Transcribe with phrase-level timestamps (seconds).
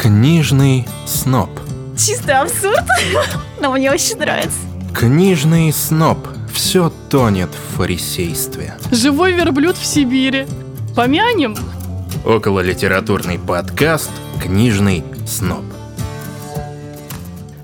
[0.00, 1.50] Книжный сноб.
[1.94, 2.86] Чистый абсурд,
[3.60, 4.58] но мне очень нравится.
[4.94, 6.26] Книжный сноб.
[6.50, 8.78] Все тонет в фарисействе.
[8.90, 10.46] Живой верблюд в Сибири.
[10.96, 11.54] Помянем?
[12.24, 14.10] Около литературный подкаст
[14.42, 15.64] «Книжный сноб».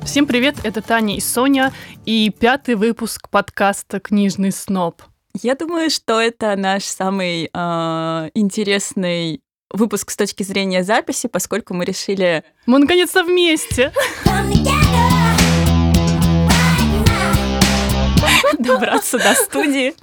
[0.05, 1.73] Всем привет, это Таня и Соня,
[2.05, 5.01] и пятый выпуск подкаста «Книжный сноб».
[5.41, 9.41] Я думаю, что это наш самый э, интересный
[9.71, 12.45] выпуск с точки зрения записи, поскольку мы решили...
[12.67, 13.93] Мы наконец-то вместе!
[18.59, 19.95] добраться до студии.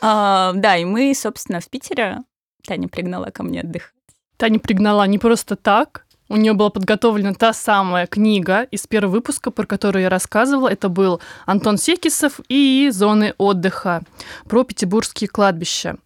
[0.00, 2.18] А, да, и мы, собственно, в Питере.
[2.66, 3.92] Таня пригнала ко мне отдыхать.
[4.36, 9.50] Таня пригнала не просто так, у нее была подготовлена та самая книга из первого выпуска,
[9.50, 10.68] про которую я рассказывала.
[10.68, 14.02] Это был Антон Секисов и «Зоны отдыха»
[14.46, 15.96] про петербургские кладбища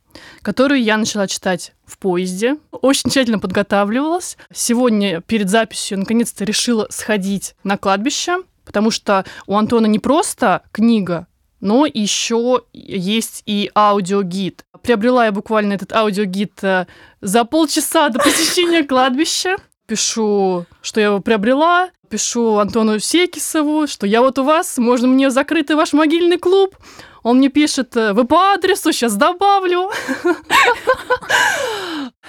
[0.43, 2.57] которую я начала читать в поезде.
[2.71, 4.37] Очень тщательно подготавливалась.
[4.53, 11.27] Сегодня перед записью наконец-то решила сходить на кладбище, потому что у Антона не просто книга,
[11.61, 14.65] но еще есть и аудиогид.
[14.83, 16.87] Приобрела я буквально этот аудиогид э,
[17.21, 19.57] за полчаса до посещения кладбища
[19.93, 25.31] пишу, что я его приобрела, пишу Антону Секисову, что я вот у вас, можно мне
[25.31, 26.77] закрытый ваш могильный клуб.
[27.23, 29.91] Он мне пишет, «Э, вы по адресу, сейчас добавлю.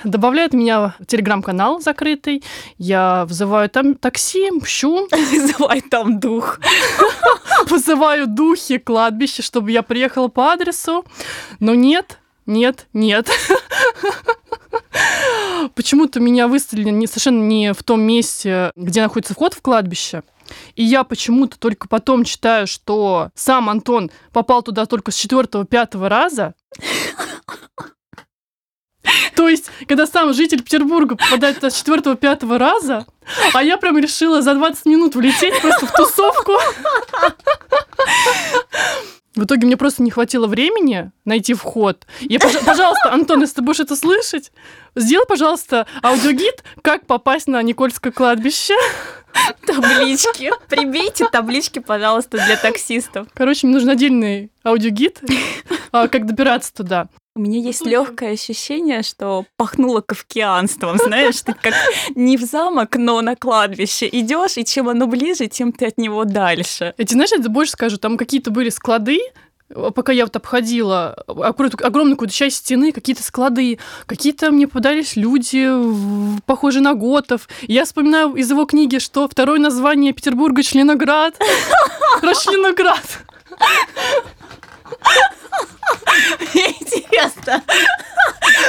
[0.04, 2.44] Добавляет меня в телеграм-канал закрытый.
[2.78, 5.08] Я вызываю там такси, мщу.
[5.12, 6.60] Вызывай там дух.
[7.68, 11.06] Вызываю духи кладбища, чтобы я приехала по адресу.
[11.60, 13.30] Но нет, нет, нет.
[15.76, 20.24] Почему-то меня выставили не, совершенно не в том месте, где находится вход в кладбище.
[20.76, 26.54] И я почему-то только потом читаю, что сам Антон попал туда только с четвертого-пятого раза.
[29.36, 33.06] То есть, когда сам житель Петербурга попадает туда с четвертого-пятого раза,
[33.54, 36.54] а я прям решила за 20 минут влететь просто в тусовку.
[39.36, 42.06] В итоге мне просто не хватило времени найти вход.
[42.22, 44.52] И, пожалуйста, Антон, если ты будешь это слышать,
[44.96, 48.76] сделай, пожалуйста, аудиогид, как попасть на Никольское кладбище.
[49.66, 50.52] Таблички.
[50.70, 53.28] Прибейте таблички, пожалуйста, для таксистов.
[53.34, 55.22] Короче, мне нужен отдельный аудиогид,
[55.92, 57.08] а, как добираться туда.
[57.36, 61.74] У меня есть легкое ощущение, что пахнуло кавкианством, знаешь, ты как
[62.14, 66.26] не в замок, но на кладбище идешь, и чем оно ближе, тем ты от него
[66.26, 66.94] дальше.
[66.98, 69.20] Эти, знаешь, я больше скажу, там какие-то были склады,
[69.96, 75.70] пока я вот обходила огромную какую-то часть стены, какие-то склады, какие-то мне попадались люди,
[76.46, 77.48] похожие на готов.
[77.64, 81.38] Я вспоминаю из его книги, что второе название Петербурга— Членоград.
[82.22, 83.04] Про Членоград.
[86.54, 87.64] Интересно,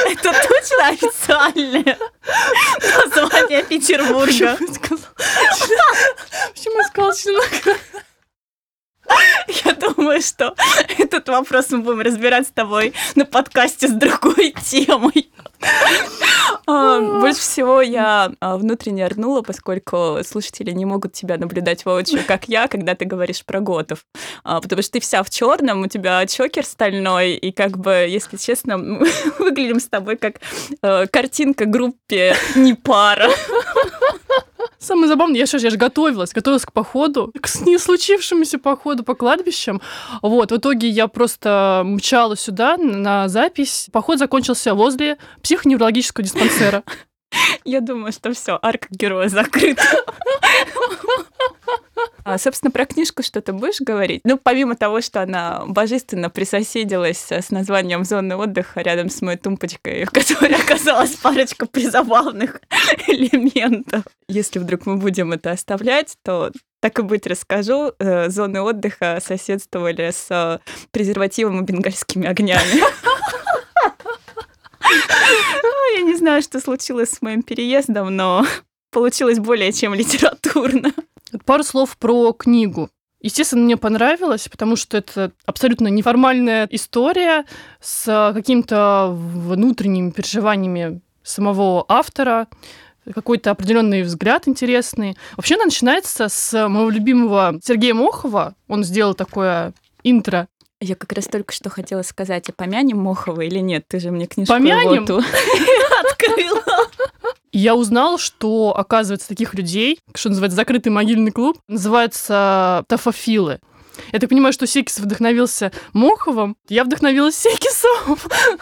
[0.06, 1.98] это точно официальное
[3.06, 4.56] название Петербурга?
[6.54, 7.78] Почему я сказала Членоград?
[9.65, 10.54] Я думаю, что
[10.98, 15.31] этот вопрос мы будем разбирать с тобой на подкасте с другой темой.
[16.66, 22.48] А, больше всего я а, внутренне орнула, поскольку слушатели не могут тебя наблюдать воочию, как
[22.48, 24.04] я, когда ты говоришь про готов.
[24.43, 28.37] А, потому что ты вся в черном, у тебя чокер стальной, и как бы, если
[28.37, 30.41] честно, мы выглядим с тобой как
[31.10, 33.31] картинка группе не пара.
[34.84, 39.14] Самое забавное, я, сейчас я же готовилась, готовилась к походу, к не случившемуся походу по
[39.14, 39.80] кладбищам.
[40.20, 43.88] Вот, в итоге я просто мчала сюда на запись.
[43.92, 46.82] Поход закончился возле психоневрологического диспансера.
[47.65, 49.82] Я думаю, что все, арка героя закрыта.
[52.25, 54.22] А, собственно, про книжку что-то будешь говорить?
[54.25, 60.05] Ну, помимо того, что она божественно присоседилась с названием «Зоны отдыха» рядом с моей тумбочкой,
[60.05, 62.62] в которой оказалась парочка призабавных
[63.09, 64.05] элементов.
[64.28, 66.50] Если вдруг мы будем это оставлять, то
[66.81, 67.93] так и быть расскажу.
[67.99, 70.61] Э, зоны отдыха соседствовали с
[70.93, 72.82] презервативом и бенгальскими огнями.
[75.96, 78.44] Я не знаю, что случилось с моим переездом, но
[78.90, 80.92] получилось более чем литературно.
[81.44, 82.90] Пару слов про книгу.
[83.20, 87.46] Естественно, мне понравилось, потому что это абсолютно неформальная история
[87.81, 92.48] с какими-то внутренними переживаниями самого автора,
[93.14, 95.16] какой-то определенный взгляд интересный.
[95.37, 98.54] Вообще она начинается с моего любимого Сергея Мохова.
[98.69, 99.72] Он сделал такое
[100.02, 100.46] интро.
[100.81, 103.85] Я как раз только что хотела сказать, а помянем Мохова или нет?
[103.88, 105.05] Ты же мне книжку помянем?
[106.00, 106.62] открыла.
[107.53, 113.61] Я узнала, что, оказывается, таких людей, что называется закрытый могильный клуб, называется тафофилы.
[114.12, 118.19] Я так понимаю, что Секисов вдохновился Моховым, я вдохновилась Секисовым.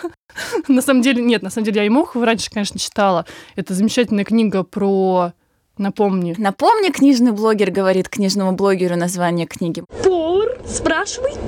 [0.68, 3.26] На самом деле, нет, на самом деле я и Мохова раньше, конечно, читала.
[3.56, 5.32] Это замечательная книга про
[5.78, 6.34] Напомни.
[6.36, 9.82] Напомни, книжный блогер говорит книжному блогеру название книги.
[10.04, 11.38] Повар спрашивает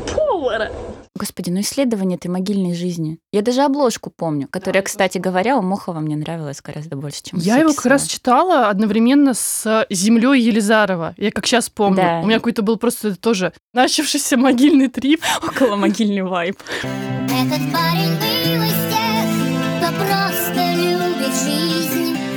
[0.45, 0.71] повара.
[1.17, 3.19] Господи, ну исследование этой могильной жизни.
[3.33, 7.43] Я даже обложку помню, которая, кстати говоря, у Мохова мне нравилась гораздо больше, чем у
[7.43, 11.15] Я его как раз читала одновременно с землей Елизарова.
[11.17, 11.97] Я как сейчас помню.
[11.97, 12.21] Да.
[12.23, 15.23] У меня какой-то был просто тоже начавшийся могильный трип.
[15.47, 16.57] около могильный вайб.
[16.83, 21.74] Этот парень был из тех, кто просто любит жизнь.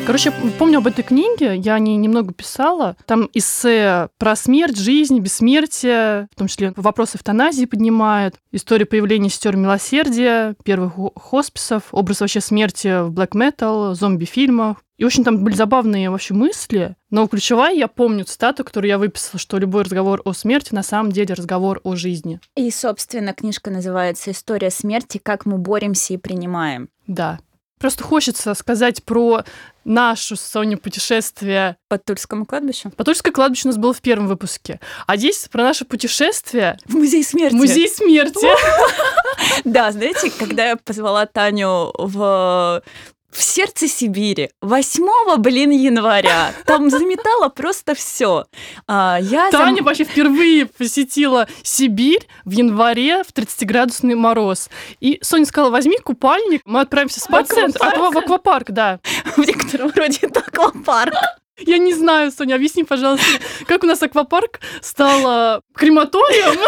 [0.07, 2.95] Короче, помню об этой книге, я о ней немного писала.
[3.05, 9.57] Там эссе про смерть, жизнь, бессмертие, в том числе вопросы эвтаназии поднимает, история появления сестер
[9.57, 14.77] милосердия, первых хо- хосписов, образ вообще смерти в блэк метал, зомби-фильмах.
[14.97, 19.41] И, общем, там были забавные вообще мысли, но ключевая, я помню цитату, которую я выписала,
[19.41, 22.39] что любой разговор о смерти на самом деле разговор о жизни.
[22.55, 25.19] И, собственно, книжка называется «История смерти.
[25.21, 26.87] Как мы боремся и принимаем».
[27.07, 27.39] Да.
[27.79, 29.43] Просто хочется сказать про
[29.87, 32.91] наше с Соней путешествие По Тульскому кладбищу.
[32.91, 34.79] Патульское кладбище у нас было в первом выпуске.
[35.07, 37.53] А здесь про наше путешествие В музей смерти.
[37.55, 38.47] в музей смерти.
[39.63, 42.81] Да, знаете, когда я позвала Таню в
[43.37, 46.53] в сердце Сибири 8 блин, января.
[46.65, 48.45] Там заметало просто все.
[48.87, 54.69] я зам- Таня вообще впервые посетила Сибирь в январе в 30-градусный мороз.
[54.99, 57.77] И Соня сказала, возьми купальник, мы отправимся в спа-центр.
[57.79, 57.97] аквапарк?
[57.97, 58.99] Аква- в аквапарк, да.
[59.35, 61.13] в некотором роде это аквапарк.
[61.59, 63.25] Я не знаю, Соня, объясни, пожалуйста,
[63.67, 66.59] как у нас аквапарк стал э, крематорием?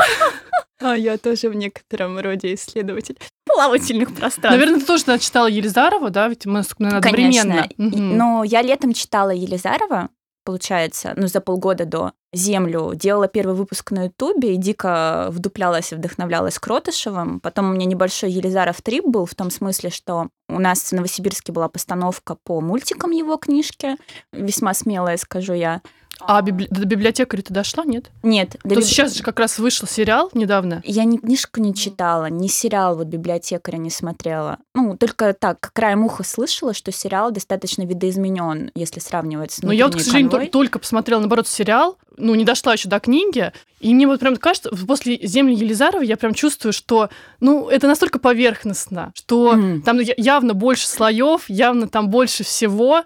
[0.81, 3.17] А я тоже в некотором роде исследователь
[3.53, 4.51] плавательных пространств.
[4.51, 6.27] Наверное, ты тоже наверное, читала Елизарова, да?
[6.27, 7.41] Ведь мы, наверное, одновременно.
[7.67, 7.67] Конечно.
[7.77, 8.17] И- Мгм.
[8.17, 10.09] Но я летом читала Елизарова,
[10.45, 12.91] получается, ну, за полгода до «Землю».
[12.95, 17.39] Делала первый выпуск на Ютубе и дико вдуплялась и вдохновлялась Кротышевым.
[17.39, 21.51] Потом у меня небольшой Елизаров трип был в том смысле, что у нас в Новосибирске
[21.51, 23.95] была постановка по мультикам его книжки.
[24.31, 25.81] Весьма смелая, скажу я.
[26.21, 28.11] А библи- до библиотекаря ты дошла, нет?
[28.23, 30.81] Нет, То до библи- сейчас же как раз вышел сериал недавно.
[30.83, 34.57] Я ни книжку не читала, ни сериал вот библиотекаря не смотрела.
[34.75, 39.85] Ну, только так, краем уха слышала, что сериал достаточно видоизменен, если сравнивать с Но я
[39.85, 40.47] вот, к «Внутренней сожалению, конвой».
[40.47, 44.35] тол- только посмотрела, наоборот, сериал, ну, не дошла еще до книги, и мне вот прям
[44.37, 49.81] кажется, после «Земли Елизарова» я прям чувствую, что, ну, это настолько поверхностно, что Мгм.
[49.81, 53.03] там я- явно больше слоев, явно там больше всего,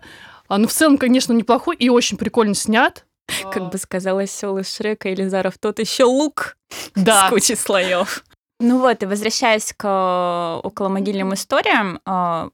[0.50, 3.06] А, ну, в целом, конечно, неплохой и очень прикольно снят.
[3.51, 6.57] Как бы сказала Сёл из Шрека, Елизаров, тот еще лук
[6.95, 7.27] Да.
[7.27, 8.24] с кучей слоев.
[8.60, 12.10] Ну вот, и возвращаясь к э, околомогильным историям, э,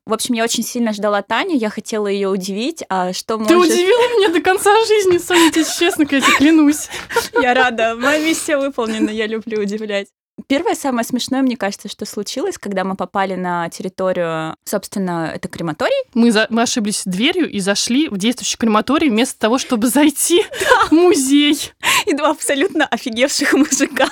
[0.06, 3.74] в общем, я очень сильно ждала Таню, я хотела ее удивить, а что Ты может...
[3.74, 6.90] удивила меня до конца жизни, Соня, тебе честно, я тебе клянусь.
[7.42, 10.08] Я рада, моя миссия выполнена, я люблю удивлять.
[10.48, 15.96] Первое, самое смешное, мне кажется, что случилось, когда мы попали на территорию, собственно, это крематорий.
[16.14, 20.44] Мы, за- мы ошиблись дверью и зашли в действующий крематорий вместо того, чтобы зайти
[20.90, 21.72] в музей.
[22.06, 24.08] И два абсолютно офигевших мужика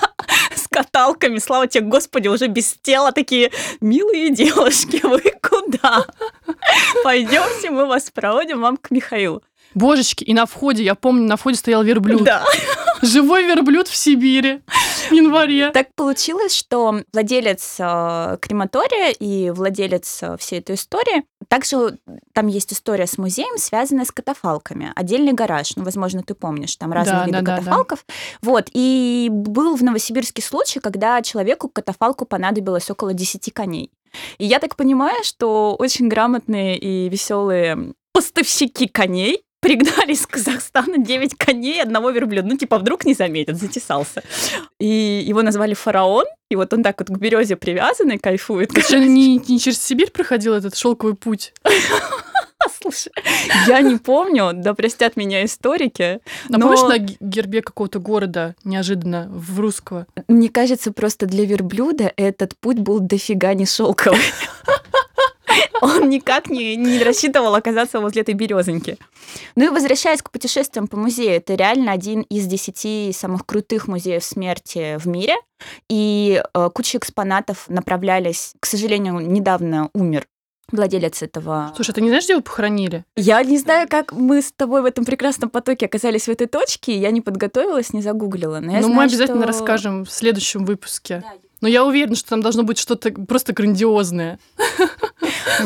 [0.68, 6.06] с каталками, слава тебе, Господи, уже без тела, такие милые девушки, вы куда?
[7.04, 9.44] Пойдемте, мы вас проводим вам к Михаилу.
[9.74, 12.24] Божечки, и на входе, я помню, на входе стоял верблюд.
[12.24, 12.44] Да.
[13.02, 14.62] Живой верблюд в Сибири
[15.10, 15.72] в январе.
[15.72, 21.98] Так получилось, что владелец э, крематория и владелец э, всей этой истории, также
[22.34, 24.92] там есть история с музеем, связанная с катафалками.
[24.96, 27.58] Отдельный гараж, ну, возможно, ты помнишь, там разные Да, виды да, да, да.
[27.58, 28.06] катафалков.
[28.42, 33.92] Вот, и был в Новосибирске случай, когда человеку катафалку понадобилось около 10 коней.
[34.38, 41.36] И я так понимаю, что очень грамотные и веселые поставщики коней пригнали из Казахстана 9
[41.36, 42.48] коней одного верблюда.
[42.48, 44.24] Ну, типа, вдруг не заметят, затесался.
[44.80, 48.72] И его назвали фараон, и вот он так вот к березе привязанный, кайфует.
[48.78, 51.54] Что, не, не через Сибирь проходил этот шелковый путь?
[52.82, 53.12] Слушай,
[53.68, 59.28] я не помню, да простят меня историки, А но помнишь на гербе какого-то города неожиданно
[59.30, 60.08] в русского?
[60.28, 64.20] мне кажется, просто для верблюда этот путь был дофига не шелковый.
[65.82, 68.98] Он никак не, не рассчитывал оказаться возле этой березоньки.
[69.56, 74.24] Ну и возвращаясь к путешествиям по музею, это реально один из десяти самых крутых музеев
[74.24, 75.36] смерти в мире.
[75.90, 80.26] И э, куча экспонатов направлялись, к сожалению, недавно умер
[80.72, 81.72] владелец этого.
[81.76, 83.06] Слушай, ты не знаешь, где его похоронили?
[83.16, 86.98] Я не знаю, как мы с тобой в этом прекрасном потоке оказались в этой точке.
[86.98, 88.60] Я не подготовилась, не загуглила.
[88.60, 91.24] Но я Ну, мы знаю, обязательно что- расскажем в следующем выпуске.
[91.62, 94.40] Но я уверена, что там должно быть что-то просто грандиозное.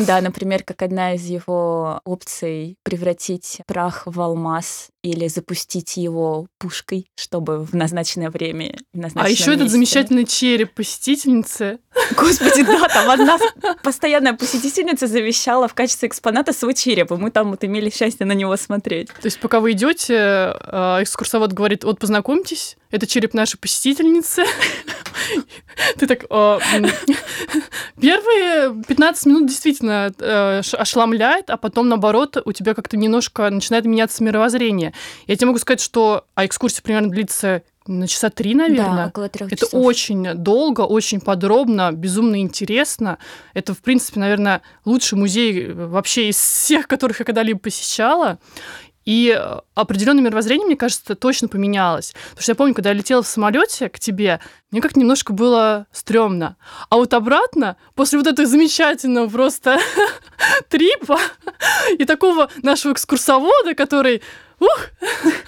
[0.06, 7.06] Да, например, как одна из его опций превратить прах в алмаз или запустить его пушкой,
[7.16, 9.72] чтобы в назначенное время, в назначенном А еще этот месте.
[9.72, 11.80] замечательный череп посетительницы.
[12.16, 13.38] Господи, да, там одна
[13.82, 18.32] постоянная посетительница завещала в качестве экспоната свой череп, и мы там вот имели счастье на
[18.32, 19.08] него смотреть.
[19.08, 24.44] То есть, пока вы идете, э, экскурсовод говорит: вот познакомьтесь, это череп нашей посетительницы.
[25.98, 26.24] Ты так...
[26.30, 26.86] м,
[28.00, 34.24] Первые 15 минут действительно э, ошеломляет, а потом, наоборот, у тебя как-то немножко начинает меняться
[34.24, 34.91] мировоззрение.
[35.26, 39.04] Я тебе могу сказать, что а экскурсия примерно длится на часа три, наверное.
[39.04, 39.80] Да, около трех Это часов.
[39.82, 43.18] очень долго, очень подробно, безумно интересно.
[43.54, 48.38] Это, в принципе, наверное, лучший музей э, вообще из всех, которых я когда-либо посещала.
[49.04, 52.14] И э, определенное мировоззрение, мне кажется, точно поменялось.
[52.30, 54.38] Потому что я помню, когда я летела в самолете к тебе,
[54.70, 56.56] мне как немножко было стрёмно.
[56.88, 59.78] А вот обратно, после вот этого замечательного просто
[60.68, 61.18] трипа
[61.98, 64.22] и такого нашего экскурсовода, который
[64.62, 64.90] ух,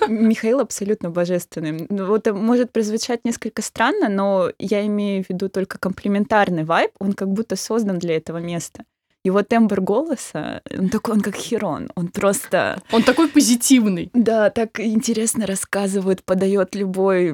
[0.08, 1.86] Михаил абсолютно божественный.
[1.88, 6.90] Ну, Вот может прозвучать несколько странно, но я имею в виду только комплементарный вайб.
[6.98, 8.84] Он как будто создан для этого места.
[9.24, 11.90] Его тембр голоса, он такой, он как Херон.
[11.94, 14.10] Он просто он такой позитивный.
[14.12, 17.32] Да, так интересно рассказывает, подает любой,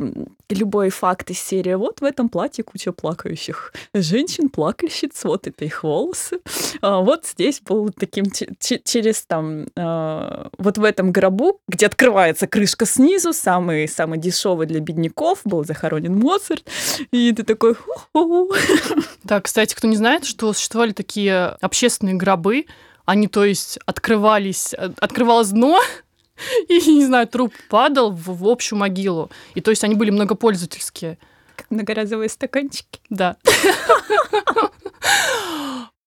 [0.54, 1.74] любой факт из серии.
[1.74, 6.40] Вот в этом платье куча плакающих женщин, плакальщиц, вот это их волосы.
[6.80, 11.86] А вот здесь был таким че- че- через там, а, вот в этом гробу, где
[11.86, 16.64] открывается крышка снизу, самый, самый дешевый для бедняков, был захоронен Моцарт.
[17.10, 17.74] И ты такой.
[19.24, 22.66] Да, кстати, кто не знает, что существовали такие общественные гробы,
[23.04, 25.80] они, то есть, открывались, э, открывалось дно,
[26.68, 29.30] и, не знаю, труп падал в, в общую могилу.
[29.54, 31.18] И, то есть, они были многопользовательские.
[31.56, 33.00] как многоразовые стаканчики.
[33.10, 33.36] Да.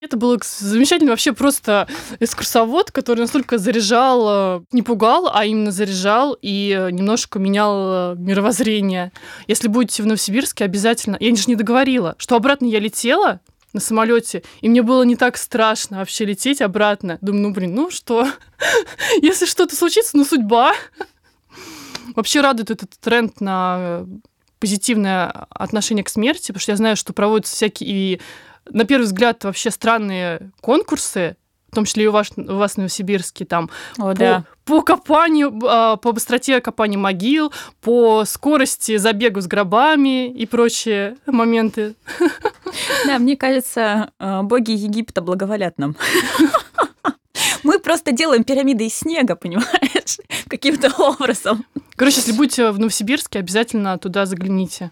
[0.02, 1.12] Это было к- замечательно.
[1.12, 1.88] Вообще просто
[2.20, 9.13] экскурсовод, который настолько заряжал, э, не пугал, а именно заряжал и немножко менял э, мировоззрение.
[9.48, 11.16] Если будете в Новосибирске, обязательно...
[11.22, 13.40] Я же не договорила, что обратно я летела
[13.74, 17.18] на самолете, и мне было не так страшно вообще лететь обратно.
[17.22, 18.27] Думаю, ну, блин, ну что?
[19.22, 20.74] Если что-то случится, ну, судьба.
[22.15, 24.06] Вообще радует этот тренд на э,
[24.60, 28.22] позитивное отношение к смерти, потому что я знаю, что проводятся всякие, и,
[28.70, 31.38] на первый взгляд, вообще странные конкурсы,
[31.74, 35.51] в том числе и у вас, у вас в Новосибирске, там, О, по, по копанию,
[35.68, 37.51] а, по быстроте копания могил,
[37.82, 41.96] по скорости забега с гробами и прочие моменты.
[43.06, 45.96] Да, мне кажется, э, боги Египта благоволят нам.
[47.63, 51.65] Мы просто делаем пирамиды из снега, понимаешь, каким-то образом.
[51.96, 54.89] Короче, если будете в Новосибирске, обязательно туда загляните.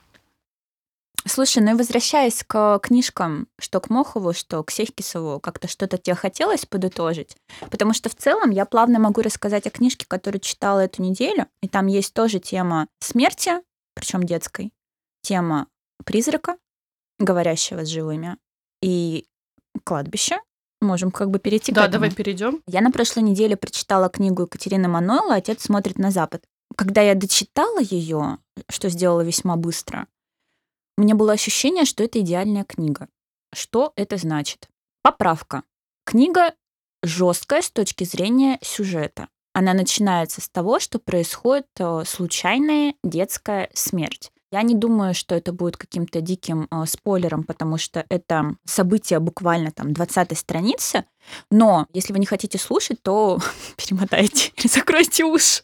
[1.26, 6.16] Слушай, ну и возвращаясь к книжкам, что к Мохову, что к Сехкисову, как-то что-то тебе
[6.16, 7.36] хотелось подытожить?
[7.70, 11.68] Потому что в целом я плавно могу рассказать о книжке, которую читала эту неделю, и
[11.68, 13.62] там есть тоже тема смерти,
[13.94, 14.72] причем детской,
[15.22, 15.68] тема
[16.06, 16.58] призрака,
[17.20, 18.38] говорящего с живыми,
[18.82, 19.26] и
[19.84, 20.40] кладбища.
[20.82, 22.64] Можем как бы перейти к Да, давай перейдем.
[22.66, 26.44] Я на прошлой неделе прочитала книгу Екатерины Манойло «Отец смотрит на запад».
[26.76, 30.08] Когда я дочитала ее, что сделала весьма быстро,
[31.02, 33.08] у меня было ощущение, что это идеальная книга.
[33.52, 34.70] Что это значит?
[35.02, 35.64] Поправка.
[36.06, 36.54] Книга
[37.02, 39.28] жесткая с точки зрения сюжета.
[39.54, 44.32] Она начинается с того, что происходит э, случайная детская смерть.
[44.52, 49.72] Я не думаю, что это будет каким-то диким э, спойлером, потому что это событие буквально
[49.72, 51.06] там 20 страницы.
[51.50, 53.40] Но если вы не хотите слушать, то
[53.78, 55.62] перемотайте или закройте уши.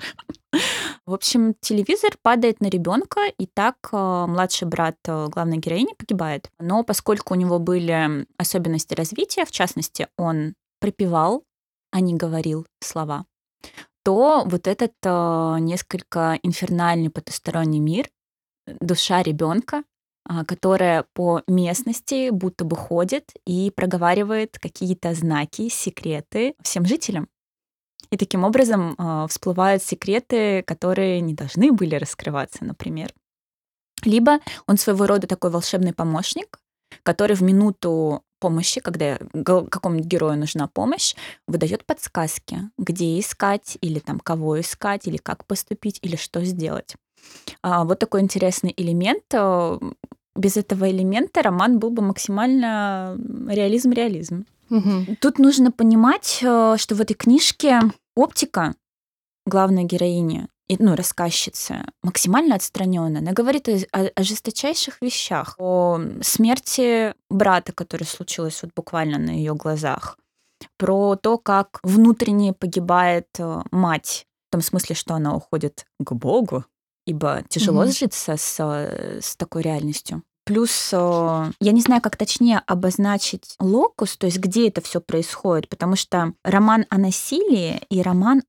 [1.05, 6.49] В общем, телевизор падает на ребенка, и так э, младший брат э, главной героини погибает.
[6.57, 11.43] Но поскольку у него были особенности развития, в частности, он пропевал,
[11.91, 13.25] а не говорил слова,
[14.05, 18.07] то вот этот э, несколько инфернальный потусторонний мир,
[18.79, 19.83] душа ребенка,
[20.25, 27.29] а, которая по местности будто бы ходит и проговаривает какие-то знаки, секреты всем жителям.
[28.09, 33.13] И таким образом э, всплывают секреты, которые не должны были раскрываться, например.
[34.03, 36.59] Либо он своего рода такой волшебный помощник,
[37.03, 41.15] который в минуту помощи, когда какому-нибудь герою нужна помощь,
[41.47, 46.95] выдает подсказки, где искать, или там кого искать, или как поступить, или что сделать.
[47.61, 49.23] А, вот такой интересный элемент.
[49.33, 49.79] Э,
[50.35, 53.17] Без этого элемента роман был бы максимально
[53.49, 54.45] реализм-реализм.
[54.69, 55.15] Мгм.
[55.21, 57.79] Тут нужно понимать, э, что в этой книжке
[58.15, 58.75] оптика
[59.45, 60.47] главной героини,
[60.79, 63.21] ну, рассказчицы, максимально отстраненная.
[63.21, 69.31] Она говорит о, о- о жесточайших вещах, о смерти брата, которая случилась вот буквально на
[69.31, 70.17] ее глазах,
[70.77, 74.25] про то, как внутренне погибает э, мать.
[74.49, 76.63] В том смысле, что она уходит к Богу,
[77.07, 77.91] ибо тяжело Мгм.
[77.91, 80.21] сжиться с, с такой реальностью.
[80.43, 85.95] Плюс я не знаю, как точнее обозначить локус, то есть где это все происходит, потому
[85.95, 88.43] что роман о насилии и роман...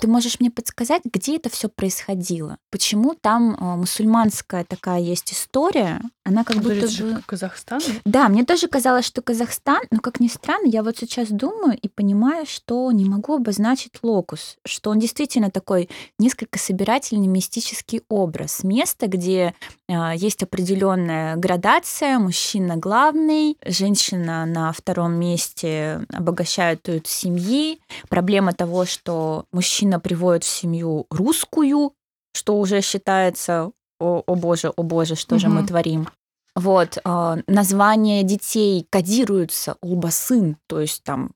[0.00, 2.58] Ты можешь мне подсказать, где это все происходило?
[2.70, 6.00] Почему там э, мусульманская такая есть история?
[6.24, 7.22] Она как будто Говорит же, бы...
[7.26, 7.80] Казахстан.
[8.04, 11.88] Да, мне тоже казалось, что Казахстан, но как ни странно, я вот сейчас думаю и
[11.88, 15.88] понимаю, что не могу обозначить локус, что он действительно такой
[16.18, 18.62] несколько собирательный мистический образ.
[18.62, 19.54] Место, где
[19.88, 28.84] э, есть определенная градация, мужчина главный, женщина на втором месте обогащают тут семьи, проблема того,
[28.84, 31.94] что мужчина приводит в семью русскую,
[32.34, 36.08] что уже считается, о, о боже, о боже, что же мы творим.
[36.54, 41.30] Вот, э, названия детей кодируются улбасын, то есть там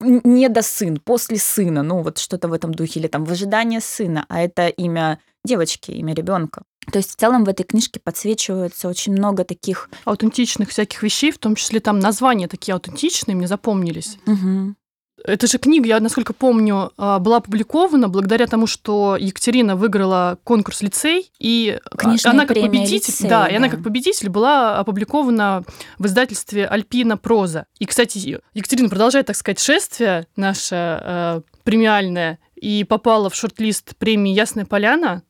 [0.00, 3.80] не до сын, после сына, ну вот что-то в этом духе, или там в ожидании
[3.80, 6.62] сына, а это имя девочки, имя ребенка.
[6.90, 11.38] То есть в целом в этой книжке подсвечивается очень много таких Аутентичных всяких вещей, в
[11.38, 14.18] том числе там названия такие аутентичные, мне запомнились.
[14.26, 14.76] Мгм.
[15.24, 20.82] Эта же книга, я насколько помню, а, была опубликована благодаря тому, что Екатерина выиграла конкурс
[20.82, 23.76] лицей, и а, Книжная она как победитель, «Лицей», да, и она да.
[23.76, 25.64] как победитель была опубликована
[25.98, 27.66] в издательстве Альпина Проза.
[27.78, 34.32] И, кстати, Екатерина продолжает, так сказать, шествие наше э, премиальное и попала в шорт-лист премии
[34.32, 35.22] Ясная Поляна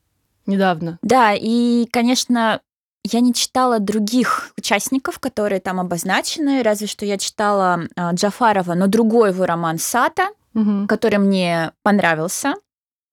[0.47, 0.99] недавно.
[1.03, 2.61] Да, и, конечно,
[3.13, 8.87] я не читала других участников, которые там обозначены, разве что я читала а, Джафарова, но
[8.87, 10.87] другой его роман «Сата», Мгм.
[10.89, 12.55] который мне понравился.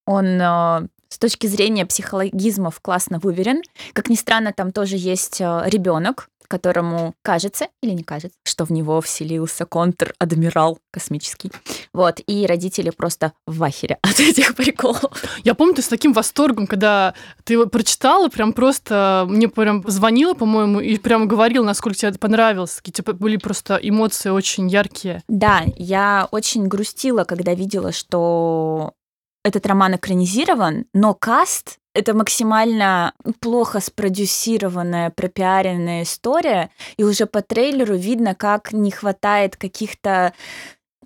[0.08, 3.62] Он э, с точки зрения психологизмов классно выверен.
[3.94, 9.02] Как ни странно, там тоже есть ребенок, которому кажется или не кажется, что в него
[9.02, 11.52] вселился контр-адмирал космический.
[11.94, 15.12] Вот, и родители просто в ахере от этих приколов.
[15.44, 17.14] Я помню, ты с таким восторгом, когда
[17.44, 22.20] ты его прочитала, прям просто мне прям звонила, по-моему, и прям говорила, насколько тебе это
[22.20, 22.78] понравилось.
[22.78, 25.24] Какие типа, были просто эмоции очень яркие.
[25.28, 28.94] Да, я очень грустила, когда видела, что
[29.44, 37.96] этот роман экранизирован, но каст это максимально плохо спродюсированная, пропиаренная история, и уже по трейлеру
[37.96, 40.34] видно, как не хватает каких-то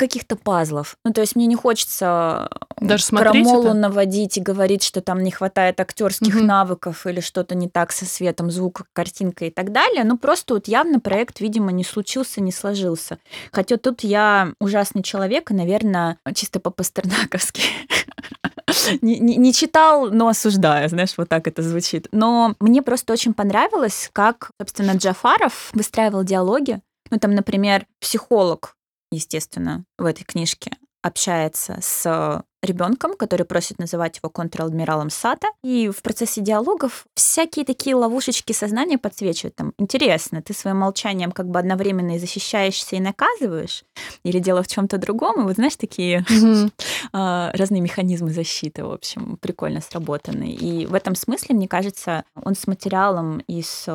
[0.02, 0.96] каких-то пазлов.
[1.06, 3.74] Ну, то есть мне не хочется Даже смотреть крамолу это?
[3.76, 6.48] наводить и говорить, что там не хватает актерских Мгм.
[6.48, 10.04] навыков или что-то не так со светом, звуком, картинкой и так далее.
[10.04, 13.20] Ну, просто вот явно проект, видимо, не случился, не сложился.
[13.52, 17.62] Хотя тут я ужасный человек, и, наверное, чисто по-пастернаковски.
[19.02, 22.08] Не, не- не читал, но осуждаю, знаешь, вот так это звучит.
[22.12, 26.80] Но мне просто очень понравилось, как, собственно, Джафаров выстраивал диалоги.
[27.12, 28.76] Ну, там, например, психолог,
[29.12, 30.72] естественно, в этой книжке
[31.02, 35.48] общается с ребенком, который просит называть его контр-адмиралом Сата.
[35.64, 39.56] И в процессе диалогов всякие такие ловушечки сознания подсвечивают.
[39.56, 43.84] Там, интересно, ты своим молчанием как бы одновременно и защищаешься, и наказываешь?
[44.24, 45.42] Или дело в чем-то другом?
[45.42, 46.24] И вот знаешь, такие
[47.14, 50.52] а, разные механизмы защиты, в общем, прикольно сработаны.
[50.52, 53.88] И в этом смысле, мне кажется, он с материалом и с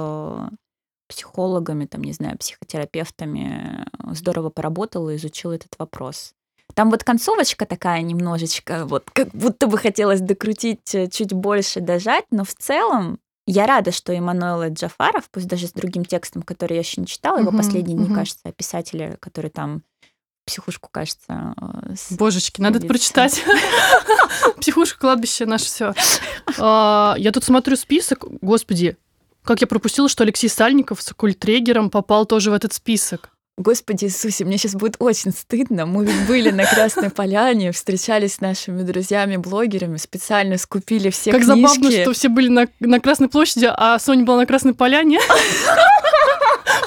[1.09, 6.33] психологами, там, не знаю, психотерапевтами э, здорово поработал и изучил этот вопрос.
[6.75, 12.25] Там вот концовочка такая немножечко, вот как будто бы хотелось докрутить э, чуть больше, дожать,
[12.31, 16.81] но в целом я рада, что Эммануэл Джафаров, пусть даже с другим текстом, который я
[16.81, 18.15] еще не читала, его последние дни, мгм.
[18.15, 19.83] кажется, писателя, который там
[20.45, 23.43] психушку, кажется, э, с- Божечки, надо это прочитать.
[24.61, 25.95] Психушка, кладбище, наше все.
[26.59, 28.25] Я тут смотрю список.
[28.41, 28.97] Господи,
[29.47, 33.31] как я пропустила, что Алексей Сальников с культрегером попал тоже в этот список.
[33.59, 35.87] Господи Иисусе, мне сейчас будет очень стыдно.
[35.87, 41.63] Мы ведь были на Красной Поляне, встречались с нашими друзьями-блогерами, специально скупили все как книжки.
[41.63, 45.21] забавно, что все были на, на Красной площади, а Соня была на Красной Поляне.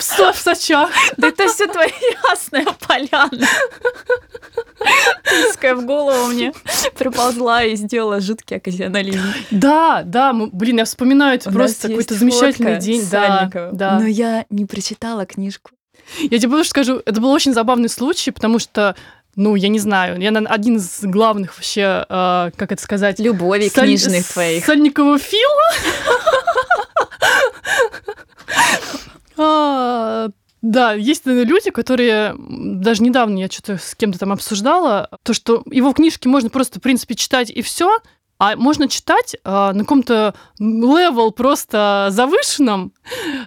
[0.02, 0.90] Со- в Сочах.
[1.18, 1.92] Да это все твоя
[2.30, 3.48] ясная поляна.
[5.26, 6.54] Тиская в голову мне
[6.98, 9.22] приползла и сделала жуткий оказионализм.
[9.52, 13.08] Да, да, мы- блин, я вспоминаю это У просто какой-то замечательный день.
[13.12, 14.00] Да, да.
[14.00, 15.72] Но я не прочитала книжку.
[16.20, 18.96] Я тебе больше скажу, это был очень забавный случай, потому что,
[19.36, 23.70] ну, я не знаю, я наверно, один из главных вообще, э, как это сказать, Любови
[23.70, 24.66] Саль- книжных твоих.
[24.66, 25.72] Сальникова Фила.
[29.40, 30.30] А,
[30.62, 35.94] Да, есть люди, которые даже недавно я что-то с кем-то там обсуждала, то, что его
[35.94, 38.00] книжки можно просто, в принципе, читать и все,
[38.42, 42.94] А можно читать э, на каком-то level просто завышенном.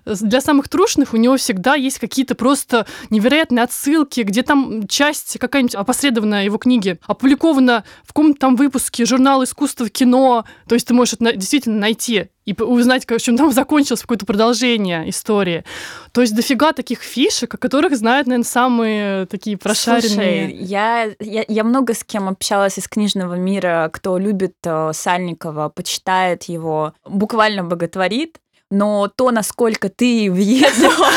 [0.04, 5.76] Для самых трушных у него всегда есть какие-то просто невероятные отсылки, где там часть какая-нибудь
[5.76, 10.44] опосредованная его книги опубликована в каком-то там выпуске журнала искусства кино.
[10.68, 15.08] То есть ты можешь это действительно найти и узнать, в чем там закончилось какое-то продолжение
[15.08, 15.64] истории.
[16.12, 20.48] То есть дофига таких фишек, о которых знают, наверное, самые такие прошаренные.
[20.48, 25.68] Слушай, я, я, я много с кем общалась из книжного мира, кто любит э, Сальникова,
[25.68, 28.38] почитает его, буквально боготворит,
[28.70, 31.10] но то, насколько ты въездила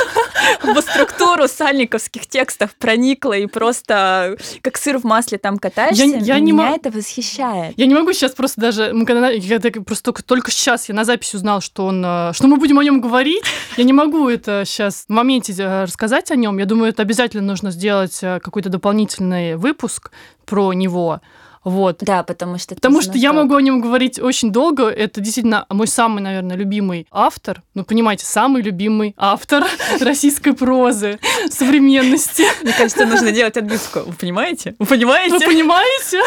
[0.63, 6.39] в структуру сальниковских текстов, проникла и просто как сыр в масле там катаешься, Я- я
[6.39, 7.73] не меня мо- это восхищает.
[7.77, 8.91] Я не могу сейчас просто даже...
[8.93, 12.03] Мы когда, я так просто только, только сейчас я на записи узнала, что он...
[12.05, 13.43] э, Что мы будем о нем говорить.
[13.77, 16.57] Я не могу это сейчас в моменте э, рассказать о нем.
[16.57, 20.11] Я думаю, это обязательно нужно сделать э, какой-то дополнительный выпуск
[20.45, 21.21] про него.
[21.65, 21.97] Вот.
[22.01, 22.75] Да, потому что...
[22.75, 24.87] Потому что я могу о нем говорить очень долго.
[24.87, 27.63] Это действительно мой самый, наверное, любимый автор.
[27.73, 29.65] Ну, понимаете, самый любимый автор
[29.99, 32.43] российской прозы современности.
[32.61, 33.99] Мне кажется, нужно делать отбивку.
[34.05, 34.75] Вы понимаете?
[34.79, 35.45] Вы Вы понимаете?
[35.45, 36.21] понимаете?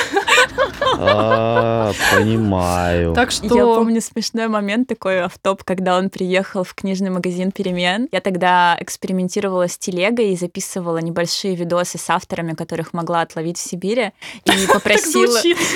[0.98, 3.14] А, Понимаю.
[3.14, 3.74] Так Я что...
[3.76, 8.08] помню смешной момент такой автоп, когда он приехал в книжный магазин «Перемен».
[8.10, 13.60] Я тогда экспериментировала с телегой и записывала небольшие видосы с авторами, которых могла отловить в
[13.60, 14.10] Сибири.
[14.44, 15.27] И попросила...
[15.30, 15.58] звучит.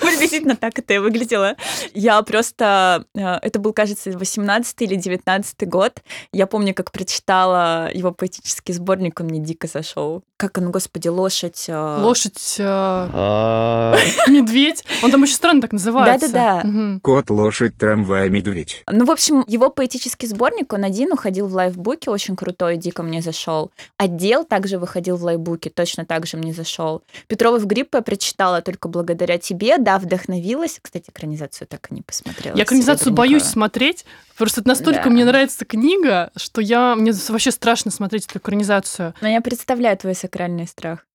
[0.00, 1.56] Приблизительно так это и выглядело.
[1.94, 3.04] Я просто...
[3.14, 6.02] э, Это был, кажется, 18 или 19 год.
[6.32, 10.22] Я помню, как прочитала его поэтический сборник, он мне дико зашел.
[10.44, 11.64] Как он, господи, лошадь...
[11.68, 13.96] э, Лошадь, э, А,
[14.28, 14.84] медведь.
[15.02, 16.28] Он там очень странно так называется.
[16.30, 16.68] Да-да-да.
[16.68, 17.00] Мгм.
[17.00, 18.82] Кот, лошадь, трамвай, медведь.
[18.90, 23.22] Ну, в общем, его поэтический сборник, он один уходил в лайфбуке, очень крутой, дико мне
[23.22, 23.70] зашел.
[23.96, 27.02] Отдел также выходил в лайфбуке, точно так же мне зашел.
[27.26, 30.78] Петрова в гриппе прочитала только благодаря тебе, да, вдохновилась.
[30.82, 32.54] Кстати, экранизацию так и не посмотрела.
[32.54, 34.04] Я экранизацию боюсь смотреть.
[34.36, 35.10] Просто это настолько Да.
[35.10, 39.14] мне нравится книга, что я мне вообще страшно смотреть эту экранизацию.
[39.20, 41.06] Но я представляю твой сакральный страх,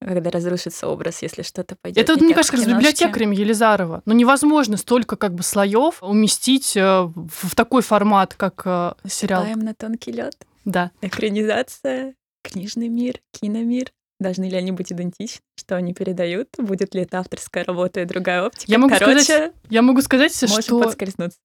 [0.00, 2.02] когда разрушится образ, если что-то пойдет.
[2.02, 4.02] Это, вот, не мне кажется, с библиотекарем Елизарова.
[4.04, 9.42] Но невозможно столько как бы слоев уместить э, в такой формат, как э, сериал.
[9.42, 10.36] Ступаем на тонкий лед.
[10.64, 10.90] Да.
[11.00, 13.92] Экранизация, книжный мир, киномир.
[14.20, 15.40] Должны ли они быть идентичны?
[15.56, 16.48] Что они передают?
[16.58, 18.70] Будет ли это авторская работа и другая оптика?
[18.70, 20.80] Я могу Короче, сказать, Я могу сказать, что...
[20.80, 21.38] подскользнуться.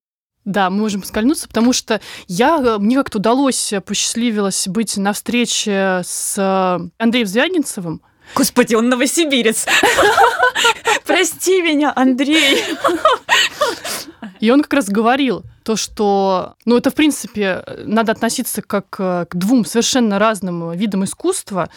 [0.46, 5.14] Да, мы можем поскользнуться, потому что я, э, мне как-то удалось, э, посчастливилось быть на
[5.14, 8.02] встрече с э, Андреем Звягинцевым.
[8.36, 9.66] Господи, он новосибирец.
[11.06, 12.64] Прости меня, Андрей.
[14.40, 19.26] И он как раз говорил то, что, ну, это, в принципе, надо относиться как э,
[19.30, 21.70] к двум совершенно разным видам искусства.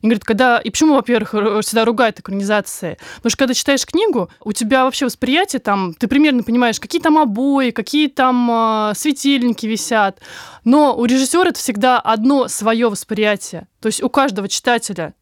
[0.00, 0.58] И говорит, когда...
[0.58, 1.30] И почему, во-первых,
[1.62, 2.96] всегда ругают экранизации?
[3.16, 7.18] Потому что когда читаешь книгу, у тебя вообще восприятие там, ты примерно понимаешь, какие там
[7.18, 10.20] обои, какие там э, светильники висят.
[10.64, 13.68] Но у режиссера это всегда одно свое восприятие.
[13.80, 15.12] То есть у каждого читателя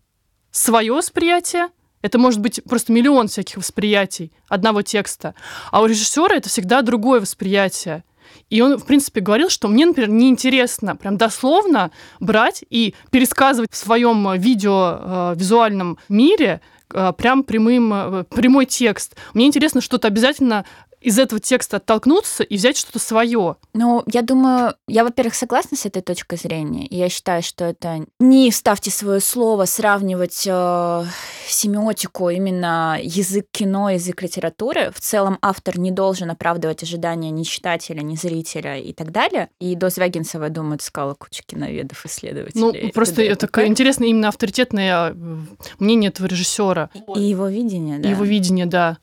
[0.52, 1.68] свое восприятие,
[2.02, 5.34] это может быть просто миллион всяких восприятий одного текста.
[5.70, 8.04] А у режиссера это всегда другое восприятие.
[8.50, 13.76] И он, в принципе, говорил, что мне, например, неинтересно прям дословно брать и пересказывать в
[13.76, 16.60] своем э, видео, э, визуальном мире
[16.92, 19.16] э, прям прямым, прямой текст.
[19.34, 20.64] Мне интересно что-то обязательно
[21.02, 23.56] из этого текста оттолкнуться и взять что-то свое.
[23.74, 26.86] Ну, я думаю, я, во-первых, согласна с этой точкой зрения.
[26.90, 31.04] Я считаю, что это не вставьте свое слово, сравнивать э,
[31.46, 34.92] семиотику, именно язык кино, язык литературы.
[34.94, 39.48] В целом автор не должен оправдывать ожидания ни читателя, ни зрителя и так далее.
[39.58, 42.60] И до Звягинцева, думаю, отыскала кучу киноведов, исследователей.
[42.60, 43.28] Ну, и просто т.д.
[43.28, 43.66] это т.п.
[43.66, 45.14] интересно именно авторитетное э,
[45.78, 46.90] мнение этого режиссера.
[47.16, 48.08] И его видение, да.
[48.08, 48.98] И его видение, да.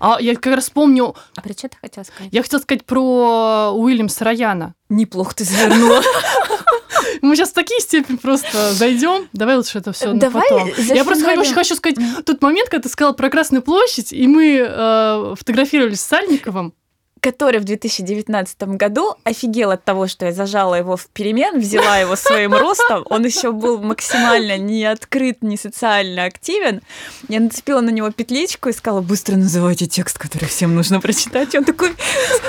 [0.00, 2.28] А я как раз помню, А про что ты хотела сказать?
[2.32, 4.74] я хотела сказать про Уильямса Рояна.
[4.88, 6.02] Неплохо ты завернула.
[7.22, 9.28] Мы сейчас в такие степени просто зайдем.
[9.32, 10.70] Давай лучше это все Давай потом.
[10.78, 14.64] Я просто очень хочу сказать тот момент, когда ты сказала про Красную площадь, и мы
[14.68, 16.74] э, фотографировались с Сальниковым.
[17.20, 22.16] Который в 2019 году офигел от того, что я зажала его в перемен, взяла его
[22.16, 23.04] своим ростом.
[23.10, 26.82] Он еще был максимально не открыт, не социально активен.
[27.28, 31.54] Я нацепила на него петличку и сказала, быстро называйте текст, который всем нужно прочитать.
[31.54, 31.94] И он такой,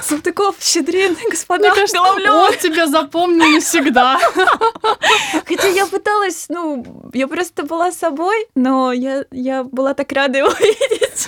[0.04, 2.50] Салтыков, Щедрин, господа, Мне кажется, Головлёв».
[2.50, 4.20] он тебя запомнил навсегда.
[5.48, 10.50] Хотя я пыталась, ну, я просто была собой, но я, я была так рада его
[10.60, 11.28] видеть,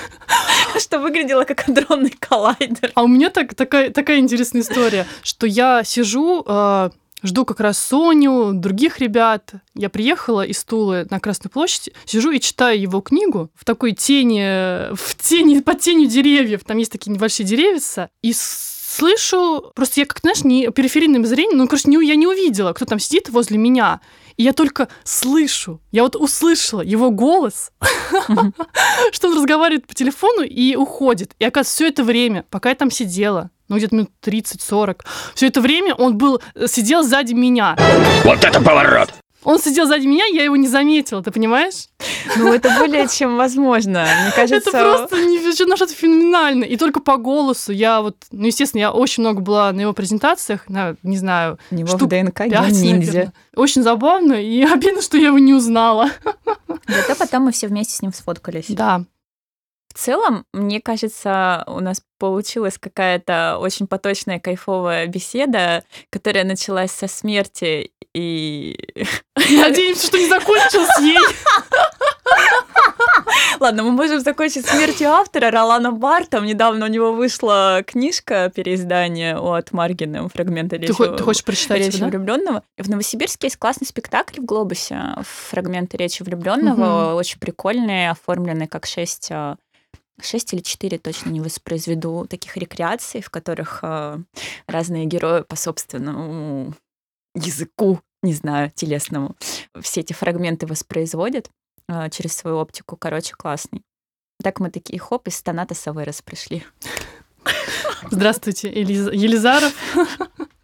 [0.77, 2.91] что выглядела как адронный коллайдер.
[2.95, 6.89] А у меня так, такая, такая интересная история, что я сижу, э,
[7.23, 9.53] жду как раз Соню, других ребят.
[9.75, 14.93] Я приехала из Тулы на Красную площадь, сижу и читаю его книгу в такой тени,
[14.93, 16.63] в тени, под тенью деревьев.
[16.65, 18.09] Там есть такие небольшие деревья.
[18.21, 22.73] И слышу, просто я как, знаешь, не периферийным зрением, ну, короче, не, я не увидела,
[22.73, 24.01] кто там сидит возле меня.
[24.39, 27.73] И я только слышу, я вот услышала его голос,
[29.11, 31.33] что он разговаривает по телефону и уходит.
[31.39, 35.01] И оказывается, все это время, пока я там сидела, ну где-то минут 30-40,
[35.35, 37.77] все это время он был, э, сидел сзади меня.
[38.23, 39.09] Вот это поворот!
[39.43, 41.87] Он сидел сзади меня, я его не заметила, ты понимаешь?
[42.35, 44.05] Ну, это более чем возможно.
[44.21, 44.69] Мне кажется...
[44.69, 46.67] Это просто не, что-то феноменальное.
[46.67, 48.17] И только по голосу я вот...
[48.31, 51.57] Ну, естественно, я очень много была на его презентациях, на, не знаю...
[51.71, 53.11] У него в ДНК ниндзя.
[53.11, 53.33] Наверное.
[53.55, 56.09] Очень забавно, и обидно, что я его не узнала.
[56.87, 58.65] Зато потом мы все вместе с ним сфоткались.
[58.69, 59.05] Да.
[59.93, 67.07] В целом, мне кажется, у нас получилась какая-то очень поточная, кайфовая беседа, которая началась со
[67.07, 68.77] смерти и...
[69.35, 71.17] Надеемся, что не закончилась ей.
[73.59, 76.39] Ладно, мы можем закончить смертью автора Ролана Барта.
[76.39, 81.99] Недавно у него вышла книжка переиздания от Маргина «Фрагменты речи, ты, ты хочешь прочитать речи
[81.99, 82.07] да?
[82.07, 82.63] влюбленного».
[82.77, 85.15] В Новосибирске есть классный спектакль в Глобусе
[85.49, 87.17] «Фрагменты речи влюбленного», угу.
[87.17, 89.57] очень прикольный, оформленный как шесть а,
[90.23, 94.17] шесть или четыре точно не воспроизведу таких рекреаций, в которых э,
[94.67, 96.73] разные герои по собственному
[97.35, 99.35] языку, не знаю, телесному,
[99.81, 101.49] все эти фрагменты воспроизводят
[101.87, 102.95] э, через свою оптику.
[102.97, 103.83] Короче, классный.
[104.41, 106.65] Так мы такие, хоп, из Танатоса вырос пришли.
[108.09, 109.07] Здравствуйте, Елиз...
[109.11, 109.73] Елизаров.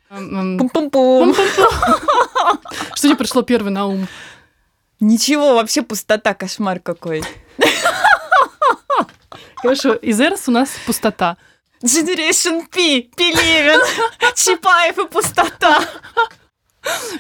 [0.10, 1.34] Пум-пум-пум.
[2.94, 4.08] Что тебе пришло первое на ум?
[5.02, 7.24] Ничего, вообще пустота, кошмар какой.
[9.66, 11.38] Хорошо, из Эрс у нас пустота.
[11.82, 13.82] Generation P, Пелевин,
[14.36, 15.82] Чапаев и пустота.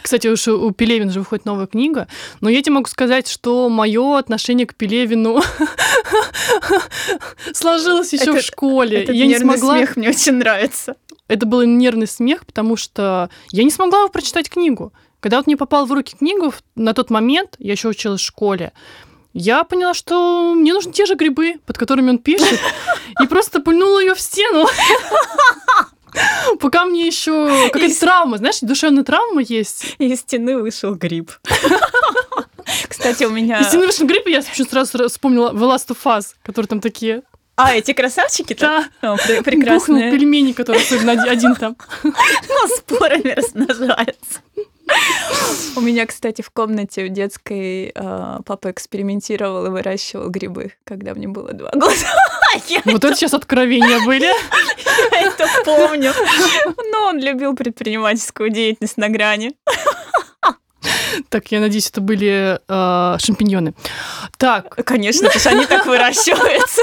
[0.03, 2.07] Кстати, уж у Пелевина же выходит новая книга,
[2.41, 5.41] но я тебе могу сказать, что мое отношение к Пелевину
[7.53, 9.03] сложилось еще в школе.
[9.03, 9.77] Этот я не смогла.
[9.77, 10.97] смех мне очень нравится.
[11.27, 14.93] Это был нервный смех, потому что я не смогла прочитать книгу.
[15.19, 18.71] Когда вот мне попал в руки книгу, на тот момент, я еще училась в школе,
[19.35, 22.57] я поняла, что мне нужны те же грибы, под которыми он пишет,
[23.21, 24.65] и просто пульнула ее в стену.
[26.61, 29.95] Пока мне еще какая-то травма, знаешь, душевная травма есть.
[29.97, 31.31] И из стены вышел гриб.
[32.87, 33.59] Кстати, у меня...
[33.59, 37.23] Из стены вышел гриб, и я сразу вспомнила The Last of Us, которые там такие...
[37.57, 38.85] А, эти красавчики-то?
[39.01, 39.13] Да.
[39.13, 39.73] О, прекрасные.
[39.73, 40.81] Бухнул пельмени, которые
[41.29, 41.75] один там.
[42.03, 44.39] Ну, спорами размножаются.
[45.75, 51.27] У меня, кстати, в комнате в детской э, папа экспериментировал и выращивал грибы, когда мне
[51.27, 51.95] было два года.
[52.85, 54.27] Вот это сейчас откровения были.
[55.11, 56.13] Я это помню.
[56.91, 59.55] Но он любил предпринимательскую деятельность на грани.
[61.29, 63.73] Так, я надеюсь, это были э, шампиньоны.
[64.37, 64.75] Так.
[64.85, 66.81] Конечно, потому что они так выращиваются.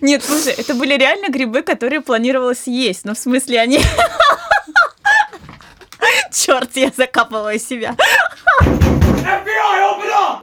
[0.00, 3.04] Нет, слушай, это были реально грибы, которые планировалось есть.
[3.04, 3.80] Но в смысле они...
[6.34, 7.94] Черт, я закапываю себя.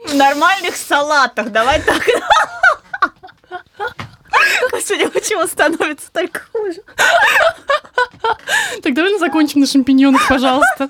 [0.06, 2.02] В нормальных салатах, давай так.
[4.70, 6.80] Господи, почему становится только хуже?
[8.82, 10.88] Так давай закончим на шампиньонах, пожалуйста.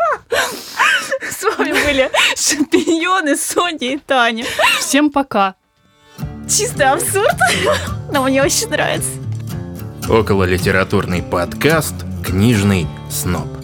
[1.21, 4.45] С вами были шампиньоны, Соня и Таня.
[4.79, 5.57] Всем пока.
[6.49, 7.37] Чистый абсурд,
[8.13, 9.11] но мне очень нравится.
[10.09, 13.62] Около литературный подкаст «Книжный сноб».